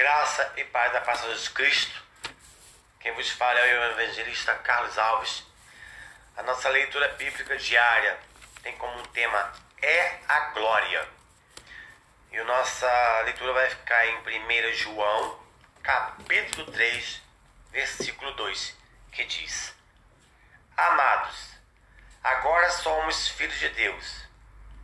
Graça 0.00 0.50
e 0.56 0.64
paz 0.64 0.90
da 0.94 1.02
paz 1.02 1.20
de 1.20 1.26
Jesus 1.26 1.48
Cristo. 1.48 2.02
Quem 3.00 3.12
vos 3.12 3.28
fala 3.32 3.60
é 3.60 3.78
o 3.78 4.00
evangelista 4.00 4.54
Carlos 4.54 4.96
Alves. 4.96 5.44
A 6.38 6.42
nossa 6.42 6.70
leitura 6.70 7.06
bíblica 7.18 7.54
diária 7.58 8.18
tem 8.62 8.74
como 8.78 9.06
tema 9.08 9.52
É 9.82 10.20
a 10.26 10.40
Glória. 10.54 11.06
E 12.32 12.38
a 12.38 12.44
nossa 12.44 13.20
leitura 13.26 13.52
vai 13.52 13.68
ficar 13.68 14.06
em 14.06 14.16
1 14.20 14.74
João, 14.76 15.38
capítulo 15.82 16.72
3, 16.72 17.20
versículo 17.70 18.32
2, 18.32 18.78
que 19.12 19.24
diz: 19.26 19.76
Amados, 20.78 21.58
agora 22.24 22.70
somos 22.70 23.28
filhos 23.28 23.58
de 23.58 23.68
Deus, 23.68 24.24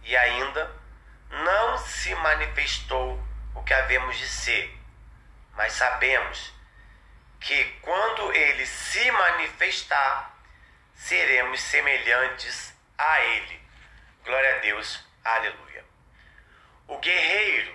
e 0.02 0.14
ainda 0.14 0.70
não 1.30 1.78
se 1.78 2.14
manifestou 2.16 3.18
o 3.54 3.62
que 3.62 3.72
havemos 3.72 4.18
de 4.18 4.28
ser, 4.28 4.76
mas 5.56 5.72
sabemos 5.72 6.52
que 7.40 7.64
quando 7.82 8.32
ele 8.32 8.66
se 8.66 9.10
manifestar, 9.10 10.36
seremos 10.94 11.60
semelhantes 11.60 12.74
a 12.98 13.20
ele. 13.20 13.60
Glória 14.24 14.56
a 14.56 14.58
Deus, 14.58 15.04
aleluia. 15.24 15.84
O 16.88 16.98
guerreiro 16.98 17.74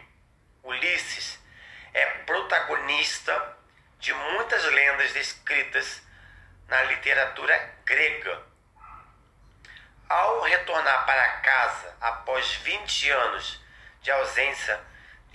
Ulisses 0.63 1.39
é 1.94 2.05
protagonista 2.25 3.58
de 4.00 4.13
muitas 4.13 4.63
lendas 4.66 5.11
descritas 5.13 6.02
na 6.67 6.84
literatura 6.84 7.75
grega. 7.86 8.44
Ao 10.08 10.41
retornar 10.41 11.05
para 11.05 11.27
casa 11.39 11.95
após 12.02 12.53
20 12.55 13.09
anos 13.09 13.61
de 14.02 14.11
ausência 14.11 14.80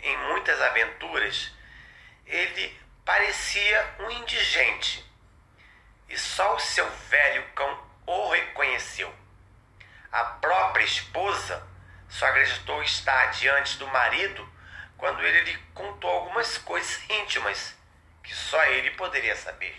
em 0.01 0.16
muitas 0.28 0.60
aventuras, 0.60 1.52
ele 2.26 2.78
parecia 3.04 3.95
um 4.01 4.10
indigente 4.10 5.04
e 6.09 6.18
só 6.18 6.54
o 6.54 6.60
seu 6.60 6.88
velho 7.09 7.45
cão 7.54 7.87
o 8.06 8.30
reconheceu. 8.30 9.12
A 10.10 10.24
própria 10.24 10.84
esposa 10.84 11.66
só 12.09 12.26
acreditou 12.26 12.82
estar 12.82 13.26
diante 13.32 13.78
do 13.78 13.86
marido 13.88 14.48
quando 14.96 15.23
ele 15.23 15.52
lhe 15.52 15.59
contou 15.74 16.10
algumas 16.10 16.59
coisas 16.59 17.02
íntimas 17.10 17.74
que 18.23 18.34
só 18.34 18.62
ele 18.64 18.90
poderia 18.92 19.36
saber. 19.36 19.76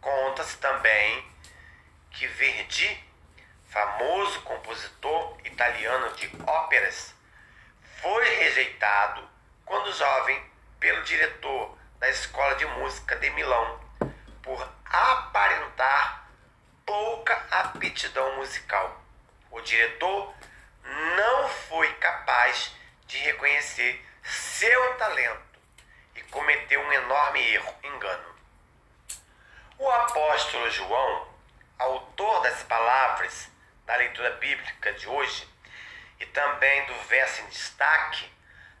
Conta-se 0.00 0.56
também 0.58 1.28
que 2.10 2.26
Verdi, 2.26 3.04
famoso 3.68 4.40
compositor 4.42 5.36
italiano 5.44 6.14
de 6.14 6.30
óperas, 6.46 7.14
foi 8.00 8.24
rejeitado 8.36 9.28
quando 9.64 9.92
jovem 9.92 10.42
pelo 10.86 11.02
diretor 11.02 11.76
da 11.98 12.08
Escola 12.10 12.54
de 12.54 12.64
Música 12.64 13.16
de 13.16 13.28
Milão 13.30 13.80
por 14.40 14.72
aparentar 14.84 16.30
pouca 16.84 17.34
aptidão 17.50 18.36
musical. 18.36 19.02
O 19.50 19.60
diretor 19.62 20.32
não 21.16 21.48
foi 21.48 21.92
capaz 21.94 22.72
de 23.08 23.18
reconhecer 23.18 24.00
seu 24.22 24.94
talento 24.94 25.58
e 26.14 26.22
cometeu 26.22 26.80
um 26.80 26.92
enorme 26.92 27.40
erro, 27.40 27.74
engano. 27.82 28.36
O 29.78 29.90
apóstolo 29.90 30.70
João, 30.70 31.28
autor 31.80 32.42
das 32.42 32.62
palavras 32.62 33.50
da 33.86 33.96
leitura 33.96 34.30
bíblica 34.36 34.92
de 34.92 35.08
hoje 35.08 35.48
e 36.20 36.26
também 36.26 36.86
do 36.86 36.94
verso 37.08 37.42
em 37.42 37.46
destaque, 37.48 38.32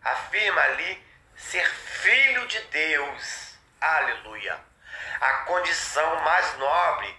afirma 0.04 0.60
ali 0.60 1.04
ser 1.36 1.68
filho 1.68 2.46
de 2.46 2.60
Deus. 2.62 3.54
Aleluia. 3.80 4.58
A 5.20 5.32
condição 5.44 6.20
mais 6.22 6.58
nobre, 6.58 7.16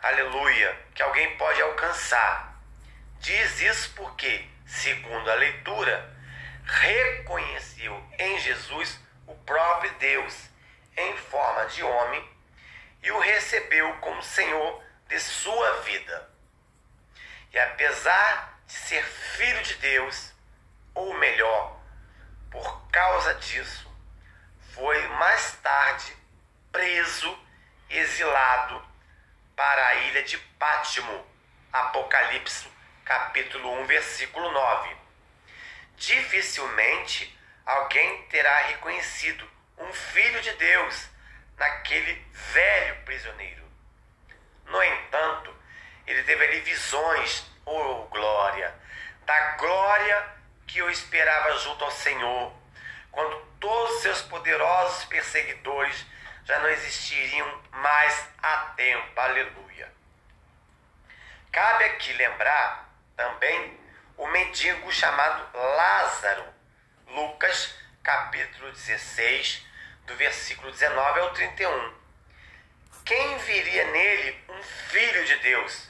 aleluia, 0.00 0.86
que 0.94 1.02
alguém 1.02 1.36
pode 1.36 1.60
alcançar. 1.60 2.56
Diz 3.20 3.60
isso 3.60 3.92
porque, 3.94 4.48
segundo 4.66 5.30
a 5.30 5.34
leitura, 5.34 6.16
reconheceu 6.64 8.08
em 8.18 8.38
Jesus 8.38 8.98
o 9.26 9.34
próprio 9.34 9.92
Deus 9.94 10.48
em 10.96 11.16
forma 11.16 11.66
de 11.66 11.82
homem 11.82 12.38
e 13.02 13.10
o 13.10 13.18
recebeu 13.18 13.92
como 13.98 14.22
Senhor 14.22 14.82
de 15.08 15.18
sua 15.20 15.80
vida. 15.82 16.30
E 17.52 17.58
apesar 17.58 18.60
de 18.66 18.72
ser 18.72 19.02
filho 19.04 19.62
de 19.62 19.74
Deus, 19.74 20.32
ou 20.94 21.14
melhor, 21.14 21.77
causa 22.98 23.32
disso, 23.34 23.88
foi 24.74 25.00
mais 25.06 25.52
tarde 25.62 26.16
preso, 26.72 27.38
exilado 27.88 28.84
para 29.54 29.86
a 29.86 29.94
ilha 29.94 30.24
de 30.24 30.36
Pátimo. 30.58 31.24
Apocalipse, 31.72 32.68
capítulo 33.04 33.70
1, 33.82 33.86
versículo 33.86 34.50
9. 34.50 34.96
Dificilmente 35.96 37.38
alguém 37.64 38.22
terá 38.24 38.62
reconhecido 38.62 39.48
um 39.78 39.92
filho 39.92 40.40
de 40.40 40.50
Deus 40.54 41.08
naquele 41.56 42.14
velho 42.32 42.96
prisioneiro. 43.04 43.62
No 44.66 44.82
entanto, 44.82 45.54
ele 46.04 46.24
teve 46.24 46.44
ali 46.44 46.60
visões, 46.62 47.48
oh 47.64 48.06
glória, 48.06 48.74
da 49.24 49.52
glória 49.52 50.36
que 50.66 50.78
eu 50.78 50.90
esperava 50.90 51.56
junto 51.58 51.84
ao 51.84 51.92
Senhor, 51.92 52.57
quando 53.18 53.36
todos 53.58 53.96
os 53.96 54.02
seus 54.02 54.22
poderosos 54.22 55.04
perseguidores 55.06 56.06
já 56.44 56.56
não 56.60 56.68
existiriam 56.68 57.62
mais 57.72 58.28
a 58.40 58.58
tempo. 58.76 59.20
Aleluia. 59.20 59.92
Cabe 61.50 61.84
aqui 61.86 62.12
lembrar 62.12 62.88
também 63.16 63.76
o 64.16 64.24
mendigo 64.28 64.92
chamado 64.92 65.50
Lázaro, 65.52 66.44
Lucas 67.08 67.74
capítulo 68.04 68.70
16, 68.70 69.66
do 70.06 70.14
versículo 70.14 70.70
19 70.70 71.18
ao 71.18 71.30
31. 71.30 71.94
Quem 73.04 73.38
viria 73.38 73.84
nele 73.90 74.44
um 74.48 74.62
filho 74.62 75.24
de 75.24 75.34
Deus? 75.38 75.88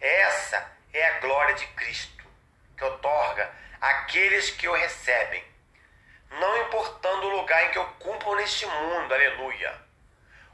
Essa 0.00 0.78
é 0.92 1.06
a 1.08 1.18
glória 1.18 1.56
de 1.56 1.66
Cristo, 1.74 2.24
que 2.76 2.84
otorga 2.84 3.50
àqueles 3.80 4.50
que 4.50 4.68
o 4.68 4.74
recebem, 4.74 5.53
lugar 7.54 7.64
em 7.64 7.70
que 7.70 7.78
ocupam 7.78 8.34
neste 8.36 8.66
mundo, 8.66 9.14
aleluia. 9.14 9.74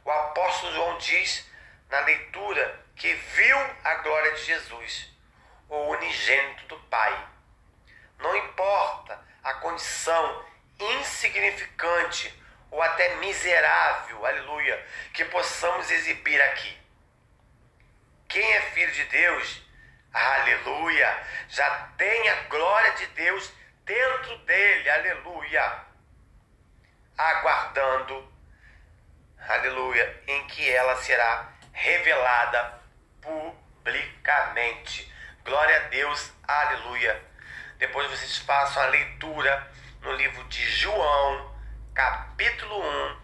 O 0.04 0.10
apóstolo 0.10 0.72
João 0.72 0.98
diz 0.98 1.48
na 1.88 2.00
leitura 2.00 2.84
que 2.96 3.12
viu 3.12 3.58
a 3.84 3.94
glória 3.96 4.32
de 4.32 4.44
Jesus, 4.44 5.10
o 5.68 5.76
unigênito 5.76 6.66
do 6.66 6.78
Pai. 6.88 7.26
Não 8.18 8.36
importa 8.36 9.18
a 9.42 9.54
condição 9.54 10.44
insignificante 10.78 12.34
ou 12.70 12.82
até 12.82 13.16
miserável, 13.16 14.26
aleluia, 14.26 14.86
que 15.14 15.24
possamos 15.26 15.90
exibir 15.90 16.40
aqui. 16.42 16.78
Quem 18.28 18.52
é 18.52 18.60
filho 18.72 18.92
de 18.92 19.04
Deus, 19.06 19.62
aleluia, 20.12 21.26
já 21.48 21.88
tem 21.96 22.28
a 22.28 22.34
glória 22.42 22.92
de 22.92 23.06
Deus 23.06 23.52
dentro 23.84 24.36
dele, 24.38 24.88
aleluia, 24.90 25.89
aguardando, 27.20 28.32
aleluia, 29.46 30.22
em 30.26 30.46
que 30.46 30.70
ela 30.70 30.96
será 30.96 31.52
revelada 31.72 32.80
publicamente. 33.20 35.12
Glória 35.44 35.76
a 35.76 35.88
Deus, 35.88 36.32
aleluia. 36.48 37.22
Depois 37.78 38.10
vocês 38.10 38.38
façam 38.38 38.82
a 38.82 38.86
leitura 38.86 39.70
no 40.00 40.12
livro 40.14 40.42
de 40.44 40.64
João, 40.70 41.54
capítulo 41.94 42.80
1, 42.80 43.20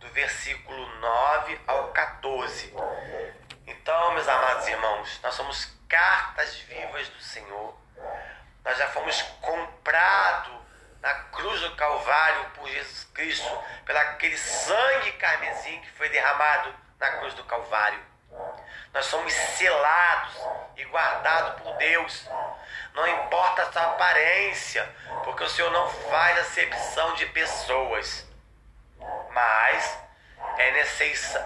do 0.00 0.08
versículo 0.10 0.86
9 1.00 1.60
ao 1.66 1.88
14. 1.92 2.74
Então, 3.66 4.12
meus 4.12 4.28
amados 4.28 4.68
irmãos, 4.68 5.20
nós 5.22 5.34
somos 5.34 5.74
cartas 5.88 6.58
vivas 6.60 7.08
do 7.08 7.20
Senhor. 7.22 7.74
Nós 8.62 8.76
já 8.76 8.88
fomos 8.88 9.22
comprados 9.40 10.57
na 11.00 11.14
cruz 11.14 11.60
do 11.60 11.76
Calvário 11.76 12.44
por 12.50 12.68
Jesus 12.68 13.04
Cristo, 13.14 13.64
pelo 13.84 13.98
aquele 13.98 14.36
sangue 14.36 15.12
carmesim 15.12 15.80
que 15.80 15.90
foi 15.92 16.08
derramado 16.08 16.74
na 16.98 17.10
cruz 17.18 17.34
do 17.34 17.44
Calvário. 17.44 18.00
Nós 18.92 19.06
somos 19.06 19.32
selados 19.32 20.34
e 20.76 20.84
guardados 20.84 21.62
por 21.62 21.76
Deus. 21.76 22.28
Não 22.94 23.06
importa 23.06 23.62
a 23.62 23.72
sua 23.72 23.82
aparência, 23.82 24.88
porque 25.24 25.44
o 25.44 25.48
Senhor 25.48 25.70
não 25.70 25.88
faz 25.88 26.38
acepção 26.38 27.14
de 27.14 27.26
pessoas. 27.26 28.26
Mas 29.30 29.98
é, 30.56 30.72
necess, 30.72 31.36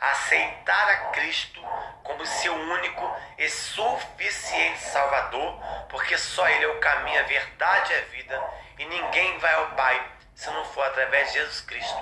aceitar 0.00 0.88
a 0.90 0.96
Cristo 1.10 1.60
como 2.02 2.24
seu 2.24 2.54
único 2.54 3.16
e 3.36 3.48
suficiente 3.48 4.80
Salvador, 4.80 5.60
porque 5.88 6.16
só 6.16 6.48
Ele 6.48 6.64
é 6.64 6.68
o 6.68 6.80
caminho, 6.80 7.20
a 7.20 7.24
verdade 7.24 7.92
e 7.92 7.96
a 7.96 8.00
vida, 8.02 8.50
e 8.78 8.84
ninguém 8.86 9.38
vai 9.38 9.54
ao 9.54 9.70
Pai 9.72 10.12
se 10.34 10.48
não 10.50 10.64
for 10.66 10.84
através 10.86 11.32
de 11.32 11.38
Jesus 11.38 11.60
Cristo. 11.62 11.98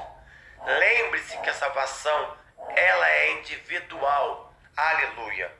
Lembre-se 0.64 1.38
que 1.38 1.50
a 1.50 1.54
salvação 1.54 2.36
ela 2.74 3.08
é 3.08 3.32
individual. 3.32 4.52
Aleluia. 4.76 5.50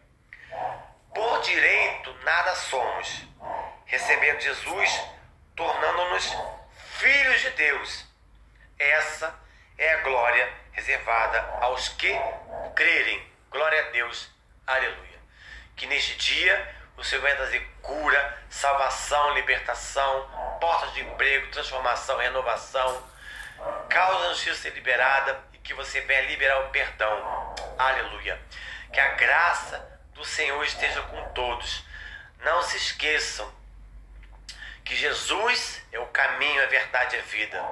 Por 1.14 1.40
direito 1.42 2.12
nada 2.22 2.54
somos. 2.54 3.24
Recebendo 3.86 4.40
Jesus, 4.40 5.04
tornando-nos 5.54 6.36
filhos 6.98 7.40
de 7.40 7.50
Deus. 7.50 8.04
Essa 8.78 9.34
é 9.78 9.94
a 9.94 10.02
glória 10.02 10.52
reservada 10.76 11.40
aos 11.62 11.88
que 11.88 12.14
crerem. 12.74 13.26
Glória 13.50 13.88
a 13.88 13.90
Deus. 13.90 14.30
Aleluia. 14.66 15.18
Que 15.74 15.86
neste 15.86 16.14
dia 16.16 16.76
o 16.96 17.02
Senhor 17.02 17.22
vai 17.22 17.34
trazer 17.34 17.60
cura, 17.82 18.38
salvação, 18.50 19.34
libertação, 19.34 20.58
portas 20.60 20.92
de 20.92 21.00
emprego, 21.00 21.50
transformação, 21.50 22.18
renovação, 22.18 23.02
causa 23.88 24.28
justiça 24.30 24.62
ser 24.62 24.74
liberada 24.74 25.40
e 25.54 25.58
que 25.58 25.72
você 25.72 26.02
venha 26.02 26.22
liberar 26.22 26.60
o 26.66 26.68
perdão. 26.68 27.54
Aleluia. 27.78 28.38
Que 28.92 29.00
a 29.00 29.14
graça 29.14 30.00
do 30.14 30.24
Senhor 30.24 30.62
esteja 30.62 31.00
com 31.02 31.28
todos. 31.30 31.84
Não 32.40 32.62
se 32.62 32.76
esqueçam 32.76 33.50
que 34.84 34.94
Jesus 34.94 35.82
é 35.90 35.98
o 35.98 36.06
caminho, 36.06 36.62
a 36.62 36.66
verdade 36.66 37.16
e 37.16 37.18
a 37.18 37.22
vida. 37.22 37.62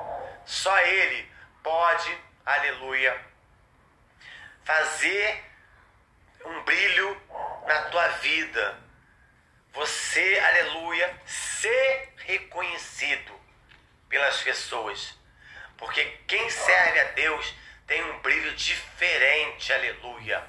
Só 0.45 0.77
Ele 0.81 1.31
pode, 1.63 2.19
aleluia, 2.45 3.21
fazer 4.65 5.45
um 6.45 6.63
brilho 6.63 7.23
na 7.67 7.83
tua 7.91 8.09
vida 8.09 8.85
você, 9.75 10.39
aleluia, 10.39 11.21
ser 11.27 12.13
reconhecido 12.19 13.35
pelas 14.09 14.41
pessoas. 14.41 15.19
Porque 15.77 16.05
quem 16.29 16.49
serve 16.49 17.01
a 17.01 17.05
Deus 17.11 17.53
tem 17.85 18.01
um 18.05 18.21
brilho 18.21 18.55
diferente, 18.55 19.73
aleluia. 19.73 20.47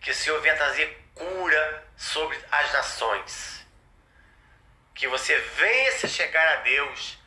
Que 0.00 0.10
o 0.10 0.14
Senhor 0.14 0.40
venha 0.40 0.56
trazer 0.56 1.06
cura 1.14 1.86
sobre 1.98 2.40
as 2.50 2.72
nações. 2.72 3.66
Que 4.94 5.06
você 5.06 5.38
venha 5.38 5.92
se 5.92 6.08
chegar 6.08 6.48
a 6.56 6.62
Deus, 6.62 7.18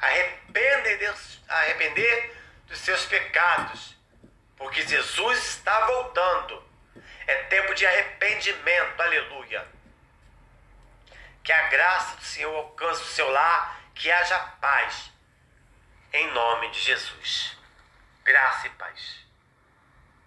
arrepender, 0.00 1.14
arrepender 1.48 2.36
dos 2.66 2.78
seus 2.78 3.04
pecados, 3.06 3.96
porque 4.56 4.86
Jesus 4.86 5.38
está 5.38 5.86
voltando 5.86 6.68
é 7.28 7.34
tempo 7.44 7.74
de 7.74 7.84
arrependimento, 7.84 9.00
aleluia. 9.02 9.68
Que 11.44 11.52
a 11.52 11.68
graça 11.68 12.16
do 12.16 12.24
Senhor 12.24 12.56
alcance 12.56 13.02
o 13.02 13.06
seu 13.06 13.30
lar, 13.30 13.82
que 13.94 14.10
haja 14.10 14.38
paz. 14.60 15.12
Em 16.10 16.26
nome 16.32 16.70
de 16.70 16.80
Jesus. 16.80 17.54
Graça 18.24 18.66
e 18.66 18.70
paz. 18.70 19.27